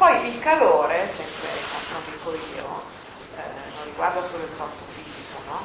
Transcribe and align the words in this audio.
Poi 0.00 0.28
il 0.28 0.40
calore, 0.40 1.06
sempre 1.14 1.50
non 1.92 2.00
dico 2.06 2.30
io, 2.32 2.82
eh, 3.36 3.42
non 3.76 3.84
riguarda 3.84 4.22
solo 4.22 4.44
il 4.44 4.56
corpo 4.56 4.82
fisico, 4.94 5.42
no? 5.46 5.60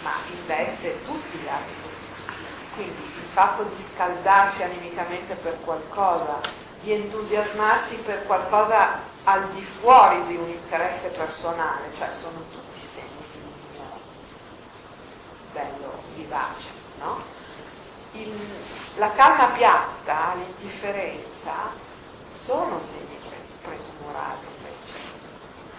ma 0.00 0.12
investe 0.30 1.04
tutti 1.04 1.36
gli 1.36 1.46
atti 1.46 1.74
costitutivi. 1.82 2.72
Quindi 2.72 3.02
il 3.02 3.28
fatto 3.30 3.64
di 3.64 3.76
scaldarsi 3.76 4.62
animicamente 4.62 5.34
per 5.34 5.60
qualcosa, 5.60 6.40
di 6.80 6.92
entusiasmarsi 6.92 7.96
per 7.96 8.24
qualcosa 8.24 9.00
al 9.24 9.50
di 9.50 9.60
fuori 9.60 10.26
di 10.28 10.36
un 10.36 10.48
interesse 10.48 11.10
personale, 11.10 11.92
cioè 11.98 12.10
sono 12.10 12.42
tutti 12.50 12.80
segni 12.94 13.22
di 13.32 13.38
un 13.76 13.82
bello 15.52 15.92
vivace, 16.14 16.70
no? 17.00 17.22
Il, 18.12 18.34
la 18.96 19.12
calma 19.12 19.48
piatta, 19.48 20.32
l'indifferenza, 20.36 21.70
sono 22.34 22.80
segni 22.80 23.18
pretumorali 23.68 24.46
invece. 24.56 24.98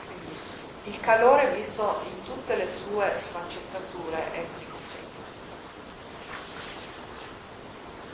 Quindi 0.06 0.38
il 0.84 1.00
calore 1.02 1.52
visto 1.56 2.02
in 2.08 2.24
tutte 2.24 2.56
le 2.56 2.68
sue 2.68 3.14
sfaccettature 3.18 4.32
è 4.32 4.46
primo. 4.56 4.70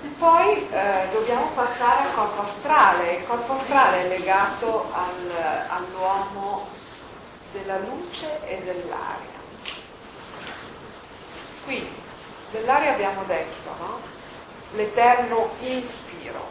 E 0.06 0.08
poi 0.20 0.70
eh, 0.70 1.08
dobbiamo 1.12 1.48
passare 1.56 2.04
al 2.04 2.14
corpo 2.14 2.42
astrale. 2.42 3.14
Il 3.14 3.26
corpo 3.26 3.54
astrale 3.54 4.04
è 4.04 4.08
legato 4.08 4.92
al, 4.94 5.66
all'uomo 5.68 6.68
della 7.52 7.80
luce 7.80 8.40
e 8.46 8.62
dell'aria. 8.62 9.40
Quindi, 11.64 11.96
dell'aria 12.52 12.94
abbiamo 12.94 13.24
detto, 13.24 13.76
no? 13.80 14.00
L'eterno 14.74 15.50
inspiro. 15.62 16.50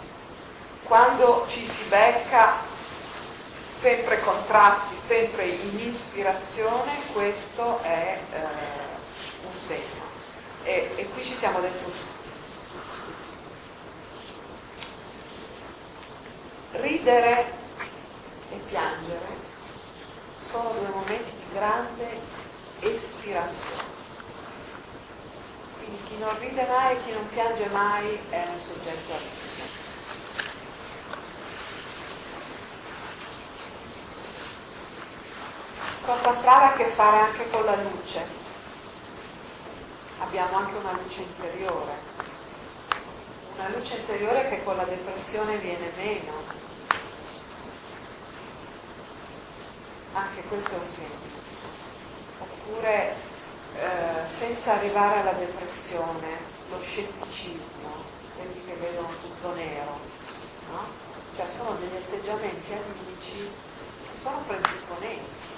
Quando 0.83 1.47
ci 1.49 1.65
si 1.65 1.85
becca 1.85 2.55
sempre 3.85 4.19
contratti, 4.23 4.97
sempre 5.05 5.45
in 5.45 5.79
ispirazione, 5.79 6.91
questo 7.13 7.83
è 7.83 8.19
eh, 8.33 9.47
un 9.47 9.59
segno. 9.59 10.03
E, 10.63 10.91
e 10.97 11.07
qui 11.11 11.23
ci 11.23 11.37
siamo 11.37 11.61
detti 11.61 11.93
ridere 16.71 17.45
e 18.53 18.57
piangere 18.71 19.37
sono 20.35 20.71
due 20.71 20.89
momenti 20.89 21.31
di 21.37 21.53
grande 21.53 22.21
espirazione. 22.81 23.83
Quindi 25.77 26.03
chi 26.09 26.17
non 26.17 26.39
ride 26.39 26.67
mai, 26.67 26.97
chi 27.05 27.13
non 27.13 27.29
piange 27.29 27.67
mai 27.67 28.19
è 28.31 28.47
un 28.49 28.59
soggetto 28.59 29.13
a 29.13 29.19
rischio. 29.19 29.44
Corpo 36.05 36.29
astrale 36.29 36.65
ha 36.65 36.69
a 36.69 36.73
che 36.75 36.85
fare 36.85 37.19
anche 37.19 37.49
con 37.49 37.65
la 37.65 37.77
luce. 37.77 38.23
Abbiamo 40.19 40.59
anche 40.59 40.77
una 40.77 40.93
luce 40.93 41.23
interiore. 41.23 41.93
Una 43.57 43.69
luce 43.71 43.97
interiore 43.97 44.51
che 44.51 44.63
con 44.65 44.77
la 44.77 44.85
depressione 44.85 45.57
viene 45.57 45.91
meno. 45.97 46.33
Anche 50.13 50.43
questo 50.43 50.73
è 50.73 50.79
un 50.79 50.89
segno. 50.89 51.33
Oppure 52.39 53.15
eh, 53.75 54.29
senza 54.29 54.75
arrivare 54.75 55.21
alla 55.21 55.33
depressione, 55.33 56.29
lo 56.69 56.83
scetticismo, 56.83 57.89
quelli 58.37 58.63
che 58.67 58.75
vedono 58.75 59.09
tutto 59.23 59.55
nero, 59.55 59.99
no? 60.71 60.87
Cioè 61.35 61.47
sono 61.57 61.77
degli 61.77 61.97
atteggiamenti 61.97 62.73
amici 62.73 63.51
che 64.11 64.19
sono 64.19 64.43
predisponenti 64.47 65.53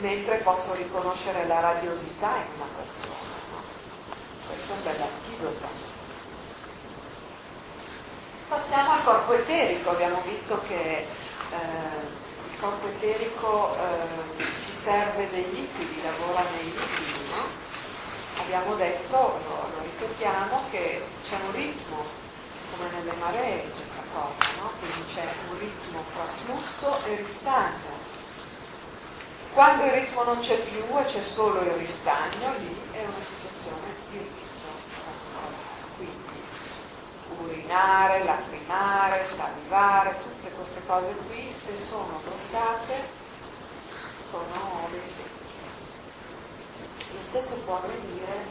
mentre 0.00 0.38
posso 0.38 0.74
riconoscere 0.74 1.46
la 1.46 1.60
radiosità 1.60 2.36
in 2.36 2.52
una 2.56 2.68
persona. 2.76 3.28
Questo 4.46 4.72
è 4.72 4.76
un 4.76 4.82
bel 4.82 5.00
antidoto. 5.00 5.68
Passiamo 8.48 8.92
al 8.92 9.04
corpo 9.04 9.32
eterico, 9.34 9.90
abbiamo 9.90 10.20
visto 10.26 10.60
che 10.66 10.74
eh, 10.74 11.06
il 12.50 12.60
corpo 12.60 12.88
eterico 12.88 13.76
eh, 13.76 14.44
si 14.58 14.72
serve 14.72 15.30
dei 15.30 15.48
liquidi, 15.50 16.02
lavora 16.02 16.42
nei 16.56 16.64
liquidi, 16.64 17.28
no? 17.28 17.68
Abbiamo 18.42 18.74
detto, 18.74 19.16
lo, 19.16 19.68
lo 19.76 19.82
ripetiamo, 19.82 20.64
che 20.70 21.04
c'è 21.22 21.36
un 21.46 21.52
ritmo, 21.52 22.04
come 22.76 22.90
nelle 22.90 23.12
maree, 23.20 23.70
questa 23.70 24.02
cosa, 24.12 24.50
no? 24.60 24.70
quindi 24.80 25.14
c'è 25.14 25.28
un 25.50 25.58
ritmo 25.58 26.02
fra 26.08 26.24
flusso 26.24 27.06
e 27.06 27.16
ristagno 27.16 28.09
quando 29.52 29.84
il 29.84 29.92
ritmo 29.92 30.22
non 30.22 30.38
c'è 30.38 30.58
più 30.62 30.84
e 30.98 31.04
c'è 31.06 31.20
solo 31.20 31.60
il 31.62 31.72
ristagno, 31.72 32.52
lì 32.58 32.76
è 32.92 33.04
una 33.04 33.24
situazione 33.24 33.94
di 34.10 34.18
rischio. 34.18 34.58
Quindi 35.96 36.42
urinare, 37.38 38.24
lacrimare, 38.24 39.26
salivare, 39.26 40.18
tutte 40.22 40.50
queste 40.50 40.80
cose 40.86 41.14
qui, 41.26 41.52
se 41.52 41.76
sono 41.76 42.20
bloccate, 42.22 43.08
sono 44.30 44.88
dei 44.90 45.00
segni. 45.04 45.28
Lo 47.16 47.22
stesso 47.22 47.62
può 47.64 47.78
avvenire 47.78 48.46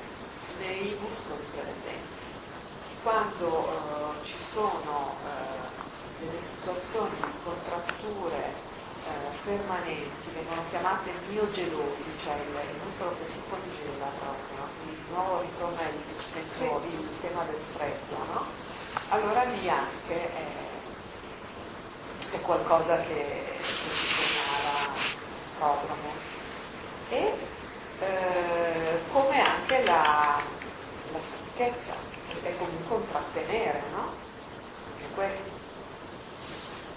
nei 0.60 0.98
muscoli, 1.02 1.46
per 1.56 1.64
esempio. 1.78 2.18
Quando 3.04 3.48
uh, 3.48 4.26
ci 4.26 4.36
sono 4.38 5.16
uh, 5.24 6.20
delle 6.20 6.42
situazioni 6.42 7.16
di 7.16 7.32
contratture 7.44 8.69
eh, 9.06 9.38
permanenti, 9.44 10.30
vengono 10.34 10.64
chiamate 10.70 11.12
miogelosi, 11.30 12.12
cioè 12.24 12.36
il, 12.36 12.82
muscolo 12.84 13.16
che 13.18 13.26
si 13.30 13.42
congela 13.50 14.12
proprio, 14.20 14.68
quindi 14.82 15.02
di 15.04 15.12
nuovo 15.14 15.42
ritorna 15.42 15.82
il, 15.82 16.02
il, 16.36 17.00
il 17.00 17.20
tema 17.22 17.44
del 17.44 17.62
freddo, 17.76 18.18
no? 18.34 18.68
allora 19.10 19.44
lì 19.44 19.70
anche 19.70 20.34
è, 20.34 20.46
è 22.32 22.42
qualcosa 22.42 22.98
che, 23.02 23.58
che 23.58 23.64
si 23.64 23.90
segnala 23.90 24.94
prodromo. 25.58 26.28
E 27.10 27.34
eh, 28.00 29.02
come 29.12 29.42
anche 29.42 29.84
la, 29.84 30.40
la 31.12 31.20
stanchezza, 31.20 31.94
che 32.28 32.50
è 32.50 32.58
comunque 32.58 32.98
un 32.98 33.10
trattenere, 33.10 33.82
no? 33.92 34.14
Anche 34.94 35.14
questo. 35.16 35.50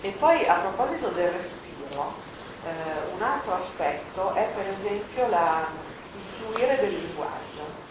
E 0.02 0.10
poi 0.10 0.46
a 0.46 0.54
proposito 0.56 1.08
del 1.10 1.30
respiro, 1.30 1.71
eh, 2.00 3.14
un 3.14 3.22
altro 3.22 3.54
aspetto 3.54 4.32
è 4.32 4.50
per 4.54 4.66
esempio 4.68 5.28
la, 5.28 5.66
il 6.14 6.22
fluire 6.22 6.76
del 6.76 6.94
linguaggio. 6.94 7.90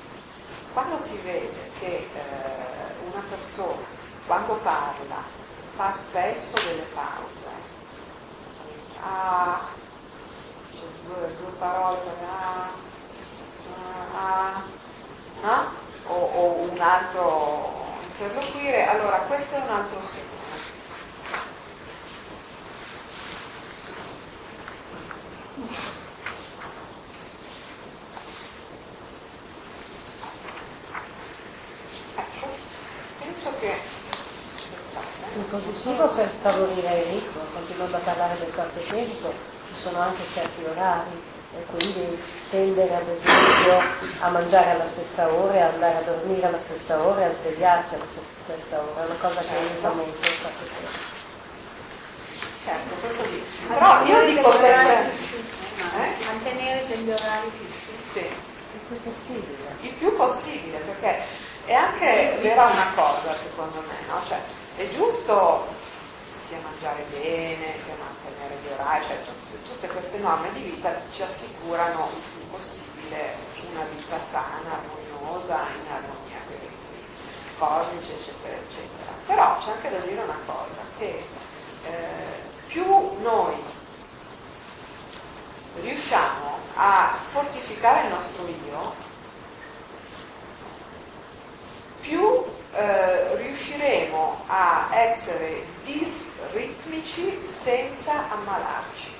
Quando 0.74 0.98
si 1.00 1.18
vede 1.18 1.72
che 1.80 2.10
eh, 2.14 3.06
una 3.12 3.22
persona, 3.30 3.86
quando 4.26 4.54
parla, 4.56 5.22
fa 5.76 5.92
spesso 5.92 6.56
delle 6.66 6.86
pause, 6.94 7.50
ah, 9.02 9.60
c'è 10.72 10.86
due, 11.06 11.36
due 11.38 11.52
parole, 11.60 12.00
ah, 12.26 12.70
ah, 14.16 14.64
no? 15.42 15.66
o, 16.08 16.14
o 16.14 16.70
un 16.70 16.80
altro 16.80 17.74
interloquire, 18.04 18.88
allora 18.88 19.18
questo 19.20 19.56
è 19.56 19.60
un 19.60 19.70
altro 19.70 20.02
segno 20.02 20.40
Penso 33.42 33.58
che 33.58 33.74
in 35.34 35.50
positivo 35.50 36.08
per 36.10 36.30
favorire 36.44 37.00
il 37.00 37.06
ritmo, 37.06 37.42
continuando 37.56 37.98
a 37.98 38.00
parlare 38.02 38.38
del 38.38 38.54
corpo 38.54 38.80
fisico, 38.80 39.34
ci 39.68 39.82
sono 39.82 40.00
anche 40.00 40.22
certi 40.32 40.64
orari 40.64 41.20
e 41.58 41.66
quindi 41.66 42.22
tendere 42.52 42.96
ad 42.98 43.08
esempio 43.08 43.82
a 44.20 44.30
mangiare 44.30 44.70
alla 44.70 44.86
stessa 44.86 45.28
ora, 45.28 45.74
andare 45.74 45.98
a 45.98 46.02
dormire 46.02 46.46
alla 46.46 46.60
stessa 46.60 47.02
ora, 47.02 47.26
a 47.26 47.34
svegliarsi 47.34 47.96
alla 47.96 48.06
stessa 48.44 48.80
ora, 48.80 49.02
è 49.02 49.06
una 49.06 49.20
cosa 49.20 49.42
che 49.42 49.56
aiuta 49.56 49.90
molto 49.90 50.20
il 50.22 50.42
corpo 50.44 50.64
fisico. 50.76 51.10
Certo, 52.64 52.94
questo 52.94 53.28
sì. 53.28 53.44
Però 53.68 54.06
io 54.06 54.36
dico 54.36 54.52
sempre... 54.52 55.10
Eh? 55.10 56.26
Mantenere 56.26 56.86
degli 56.86 57.10
orari 57.10 57.50
fissi. 57.58 57.92
Sì. 58.14 58.20
Il 58.20 58.80
più 58.88 59.02
possibile. 59.02 59.76
Il 59.82 59.94
più 59.94 60.16
possibile, 60.16 60.78
perché 60.78 61.50
è 61.66 61.74
anche 61.74 62.38
vera 62.42 62.66
una 62.66 62.92
cosa, 62.96 63.34
secondo 63.34 63.82
me, 63.82 63.96
no? 64.08 64.22
Cioè, 64.28 64.40
è 64.78 64.90
giusto 64.90 65.68
sia 66.46 66.60
mangiare 66.64 67.06
bene, 67.10 67.72
che 67.86 67.94
mantenere 67.98 68.58
gli 68.62 68.72
orari, 68.74 69.06
cioè 69.06 69.18
tutte 69.66 69.88
queste 69.88 70.18
norme 70.18 70.52
di 70.52 70.62
vita 70.62 71.02
ci 71.12 71.22
assicurano 71.22 72.10
il 72.12 72.22
più 72.34 72.50
possibile 72.50 73.36
una 73.72 73.86
vita 73.96 74.18
sana, 74.20 74.80
armoniosa, 74.80 75.60
in 75.74 75.92
armonia 75.92 76.40
con 76.46 76.56
i 76.56 77.58
cosmici, 77.58 78.12
eccetera, 78.12 78.56
eccetera. 78.56 79.12
Però 79.26 79.58
c'è 79.60 79.72
anche 79.72 79.90
da 79.90 79.98
dire 80.00 80.22
una 80.24 80.40
cosa, 80.46 80.82
che 80.98 81.26
eh, 81.86 82.42
più 82.68 82.84
noi 83.22 83.64
riusciamo 85.82 86.58
a 86.76 87.18
fortificare 87.32 88.08
il 88.08 88.14
nostro 88.14 88.46
io, 88.48 88.94
più 92.02 92.60
eh, 92.74 93.36
riusciremo 93.36 94.44
a 94.48 94.90
essere 94.92 95.66
disritmici 95.84 97.40
senza 97.44 98.30
ammalarci. 98.32 99.14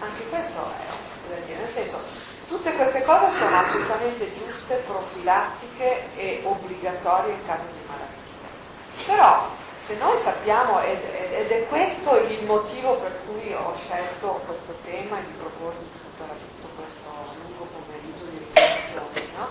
Anche 0.00 0.28
questo 0.28 0.58
è 0.58 1.34
da 1.34 1.40
dire, 1.46 1.58
nel 1.58 1.68
senso, 1.68 2.02
tutte 2.48 2.72
queste 2.72 3.04
cose 3.04 3.30
sono 3.30 3.58
assolutamente 3.58 4.32
giuste, 4.36 4.82
profilattiche 4.86 6.16
e 6.16 6.40
obbligatorie 6.44 7.32
in 7.32 7.46
caso 7.46 7.64
di 7.66 7.86
malattia. 7.86 9.14
Però 9.14 9.48
se 9.86 9.94
noi 9.96 10.18
sappiamo, 10.18 10.80
ed, 10.82 11.02
ed, 11.32 11.50
è 11.50 11.66
questo 11.68 12.16
il 12.18 12.44
motivo 12.44 12.94
per 12.96 13.12
cui 13.26 13.52
ho 13.52 13.74
scelto 13.76 14.40
questo 14.46 14.76
tema 14.84 15.18
e 15.18 15.26
di 15.26 15.32
proporvi 15.38 15.84
tutto, 15.92 16.24
tutto 16.24 16.68
questo 16.76 17.08
lungo 17.42 17.66
pomeriggio 17.66 18.24
di 18.30 18.38
riflessione, 18.38 19.26
no? 19.36 19.48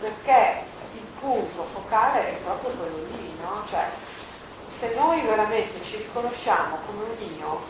perché 0.00 0.61
punto 1.22 1.62
focale 1.62 2.30
è 2.30 2.36
proprio 2.42 2.70
quello 2.70 3.06
lì, 3.06 3.32
no? 3.40 3.62
cioè 3.70 3.88
se 4.66 4.92
noi 4.96 5.20
veramente 5.20 5.80
ci 5.84 5.98
riconosciamo 5.98 6.78
come 6.86 7.04
un 7.04 7.38
io 7.38 7.62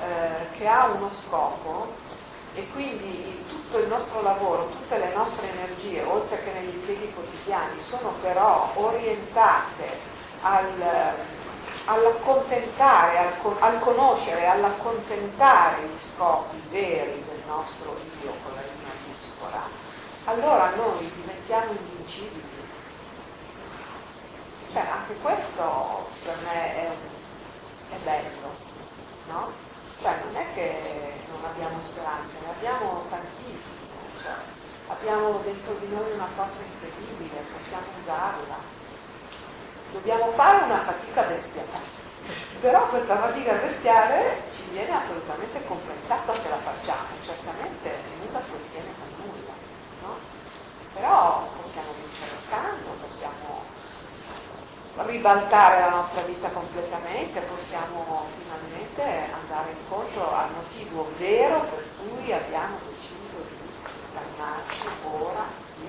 eh, 0.00 0.56
che 0.56 0.68
ha 0.68 0.86
uno 0.86 1.10
scopo 1.10 1.92
e 2.54 2.68
quindi 2.72 3.44
tutto 3.48 3.78
il 3.78 3.88
nostro 3.88 4.22
lavoro, 4.22 4.68
tutte 4.68 4.96
le 4.98 5.12
nostre 5.12 5.48
energie, 5.50 6.02
oltre 6.02 6.42
che 6.44 6.52
negli 6.52 6.74
impieghi 6.74 7.12
quotidiani, 7.12 7.80
sono 7.80 8.14
però 8.20 8.70
orientate 8.74 9.98
al, 10.42 11.14
all'accontentare, 11.86 13.18
al, 13.18 13.32
al 13.58 13.80
conoscere, 13.80 14.46
all'accontentare 14.46 15.82
gli 15.82 16.00
scopi 16.00 16.62
veri 16.70 17.24
del 17.26 17.42
nostro 17.48 17.98
io 18.22 18.32
con 18.44 18.52
la 18.54 18.62
linea 18.62 18.92
muscola, 19.08 19.62
allora 20.24 20.72
noi 20.76 21.10
diventiamo 21.14 21.72
invincibili. 21.72 22.49
Cioè, 24.72 24.86
anche 24.86 25.14
questo 25.20 26.08
per 26.24 26.36
me 26.44 26.74
è, 26.74 26.88
è 27.90 27.98
bello, 28.04 28.54
no? 29.28 29.52
Cioè, 30.00 30.16
non 30.24 30.36
è 30.36 30.46
che 30.54 31.14
non 31.32 31.44
abbiamo 31.44 31.80
speranze, 31.80 32.36
ne 32.44 32.50
abbiamo 32.50 33.04
tantissime, 33.10 33.98
cioè, 34.22 34.32
abbiamo 34.88 35.40
dentro 35.44 35.74
di 35.74 35.88
noi 35.92 36.12
una 36.12 36.26
forza 36.26 36.62
incredibile, 36.62 37.44
possiamo 37.52 37.86
usarla 38.02 38.78
dobbiamo 39.92 40.30
fare 40.32 40.64
una 40.64 40.82
fatica 40.82 41.22
bestiale. 41.22 41.98
Però 42.60 42.88
questa 42.88 43.18
fatica 43.18 43.54
bestiale 43.54 44.42
ci 44.54 44.62
viene 44.70 44.92
assolutamente 44.92 45.64
compensata 45.66 46.34
se 46.34 46.48
la 46.48 46.56
facciamo, 46.56 47.08
certamente 47.24 47.90
nulla 48.20 48.40
si 48.44 48.52
ottiene 48.52 48.94
con 48.98 49.24
nulla, 49.24 49.52
no? 50.02 50.16
Però 50.94 51.48
possiamo 51.60 51.88
vincere 51.96 52.30
il 52.30 52.48
canto, 52.48 53.06
possiamo 53.06 53.64
ribaltare 55.20 55.80
la 55.80 55.90
nostra 55.90 56.22
vita 56.22 56.48
completamente, 56.48 57.40
possiamo 57.40 58.26
finalmente 58.40 59.30
andare 59.30 59.72
incontro 59.72 60.34
al 60.34 60.48
motivo 60.54 61.12
vero 61.18 61.60
per 61.60 61.84
cui 61.98 62.32
abbiamo 62.32 62.78
deciso 62.88 63.44
di 63.46 63.54
calmarci 64.14 64.80
ora 65.04 65.44
di 65.76 65.88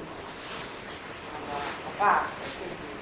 andare 1.33 1.63
a 1.63 1.91
parte. 1.97 2.41
Quindi 2.57 2.99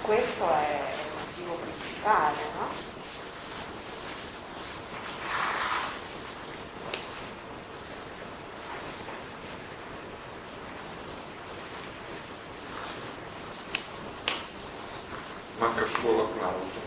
questo 0.00 0.48
è 0.48 0.80
il 1.04 1.12
motivo 1.18 1.54
principale, 1.56 2.36
no? 2.56 2.99
Manca 15.60 15.84
solo 15.84 16.16
l'applauso. 16.16 16.80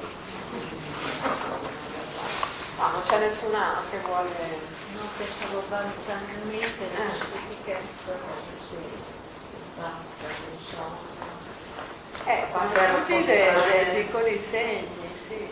No, 2.80 2.88
non 2.90 3.04
c'è 3.06 3.20
nessun 3.20 3.54
altro 3.54 3.84
che 3.92 4.00
vuole. 4.00 4.30
No, 4.94 5.02
pensavo 5.16 5.64
valutandamente 5.70 6.90
nella 6.92 7.14
stutichezza, 7.14 8.18
sì, 8.68 8.78
basta, 9.76 10.26
non 10.26 10.58
so. 10.60 10.86
Eh, 12.26 12.48
sono 12.50 12.72
tutti 12.96 13.24
dei, 13.26 13.54
dei 13.54 14.06
piccoli 14.06 14.40
segni, 14.40 15.18
sì. 15.28 15.36
Eh, 15.36 15.50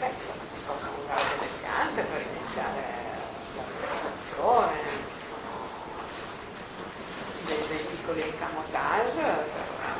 beh, 0.00 0.10
insomma, 0.18 0.42
si 0.46 0.58
possono 0.66 0.92
usare 1.02 1.22
delle 1.38 1.50
piante 1.62 2.02
per 2.02 2.20
iniziare 2.20 2.80
la 3.56 3.62
vegetazione, 3.72 4.80
sono 5.28 5.56
dei, 7.46 7.66
dei 7.68 7.84
piccoli 7.86 8.20
escamotage 8.28 9.92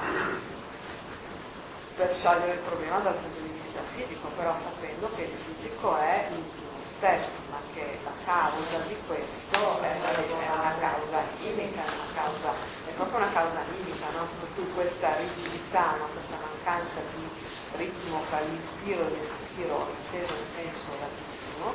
per, 1.97 2.14
sciogliere 2.25 2.53
il 2.57 2.65
problema 2.65 3.01
dal 3.01 3.21
punto 3.21 3.39
di 3.39 3.53
vista 3.53 3.81
fisico, 3.93 4.29
però 4.33 4.57
sapendo 4.57 5.11
che 5.15 5.29
il 5.29 5.37
fisico 5.37 5.95
è 5.99 6.25
l'ultimo 6.33 6.73
step, 6.81 7.21
ma 7.51 7.61
che 7.75 8.01
la 8.01 8.17
causa 8.25 8.79
di 8.89 8.97
questo 9.07 9.61
è, 9.83 9.93
è 9.93 10.49
una 10.49 10.73
causa 10.81 11.21
chimica, 11.37 11.85
è 11.85 12.93
proprio 12.97 13.19
una 13.19 13.31
causa 13.31 13.61
animica, 13.61 14.09
no? 14.17 14.25
per 14.41 14.65
questa 14.73 15.13
rigidità, 15.21 15.97
no? 16.01 16.09
questa 16.17 16.41
mancanza 16.41 17.01
di 17.13 17.29
ritmo 17.77 18.21
fra 18.21 18.41
l'ispiro 18.41 19.03
e 19.03 19.11
l'espiro, 19.11 19.87
inteso 19.93 20.33
in 20.33 20.49
senso 20.49 20.97
latissimo, 20.97 21.75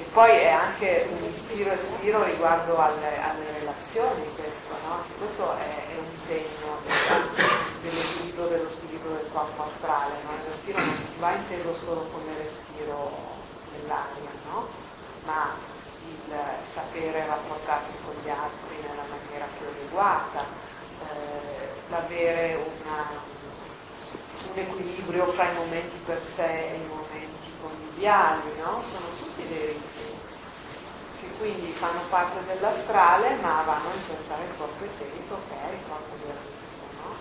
che 0.00 0.06
poi 0.14 0.30
è 0.30 0.48
anche 0.48 1.06
un 1.10 1.28
ispiro-espiro 1.28 2.24
riguardo 2.24 2.78
alle, 2.78 3.20
alle, 3.20 3.58
relazioni, 3.58 4.24
questo, 4.34 4.72
no? 4.88 5.04
questo 5.18 5.58
è, 5.58 5.92
è, 5.92 5.98
un 5.98 6.16
segno 6.16 6.80
dell'equilibrio 7.82 8.46
dello 8.46 8.68
spirito 8.70 9.08
del 9.08 9.28
corpo 9.30 9.64
astrale, 9.64 10.14
no? 10.24 10.32
il 10.32 10.48
respiro 10.48 10.78
non 10.78 10.96
va 11.18 11.32
inteso 11.34 11.76
solo 11.76 12.08
come 12.12 12.32
respiro 12.38 13.12
dell'aria, 13.76 14.30
no? 14.50 14.68
ma 15.26 15.52
il 16.08 16.34
sapere 16.66 17.26
rapportarsi 17.26 17.98
con 18.02 18.14
gli 18.24 18.30
altri 18.30 18.76
nella 18.80 19.04
maniera 19.04 19.46
più 19.58 19.66
adeguata, 19.66 20.46
eh, 21.12 21.68
l'avere 21.90 22.54
una, 22.54 23.04
un 24.50 24.58
equilibrio 24.58 25.26
fra 25.26 25.50
i 25.50 25.54
momenti 25.56 25.98
per 26.06 26.22
sé 26.22 26.70
e 26.70 26.76
i 26.76 26.86
momenti 26.86 27.52
conviviali, 27.60 28.48
no? 28.64 28.80
sono 28.82 29.04
tutti 29.18 29.29
ritmi 29.48 30.18
che 31.20 31.26
quindi 31.38 31.70
fanno 31.72 32.00
parte 32.08 32.44
dell'astrale 32.46 33.36
ma 33.42 33.62
vanno 33.62 33.90
a 33.90 33.94
influenzare 33.94 34.44
il 34.44 34.56
corpo 34.56 34.84
eterico 34.84 35.38
che 35.48 35.54
è 35.54 35.72
il 35.72 35.82
corpo 35.88 36.14
ritmo, 36.16 36.86
no? 37.02 37.14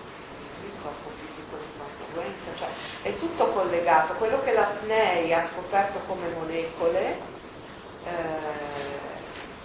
il 0.64 0.82
corpo 0.82 1.10
fisico 1.16 1.58
di 1.58 1.72
conseguenza, 1.78 2.50
cioè 2.58 2.70
è 3.02 3.18
tutto 3.18 3.48
collegato, 3.50 4.14
quello 4.14 4.42
che 4.44 4.54
la 4.54 4.72
PNEI 4.80 5.34
ha 5.34 5.42
scoperto 5.42 6.00
come 6.08 6.28
molecole 6.30 7.18
eh, 8.06 9.08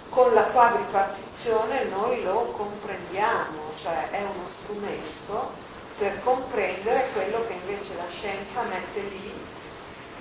con 0.09 0.33
la 0.33 0.43
quadripartizione 0.43 1.83
noi 1.85 2.23
lo 2.23 2.53
comprendiamo, 2.55 3.73
cioè 3.75 4.09
è 4.11 4.21
uno 4.21 4.47
strumento 4.47 5.51
per 5.97 6.21
comprendere 6.23 7.09
quello 7.13 7.45
che 7.45 7.53
invece 7.53 7.95
la 7.95 8.07
scienza 8.09 8.61
mette 8.63 9.01
lì, 9.01 9.33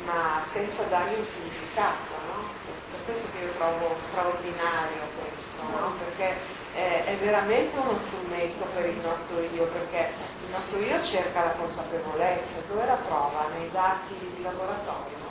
ma 0.04 0.40
senza 0.44 0.82
dargli 0.84 1.18
un 1.18 1.24
significato. 1.24 2.12
No? 2.28 2.52
Per 2.90 3.04
questo 3.04 3.28
che 3.32 3.44
io 3.44 3.52
trovo 3.52 3.94
straordinario 3.98 5.02
questo, 5.18 5.62
no? 5.62 5.92
perché 5.98 6.36
è, 6.74 7.04
è, 7.04 7.16
veramente 7.16 7.76
uno 7.78 7.98
strumento 7.98 8.64
per 8.74 8.86
il 8.86 8.98
nostro 8.98 9.40
io, 9.40 9.64
perché 9.66 10.12
il 10.44 10.50
nostro 10.50 10.78
io 10.80 11.02
cerca 11.02 11.44
la 11.44 11.50
consapevolezza, 11.50 12.60
dove 12.68 12.84
la 12.86 12.98
trova? 13.06 13.48
Nei 13.56 13.70
dati 13.70 14.14
di 14.36 14.42
laboratorio 14.42 15.23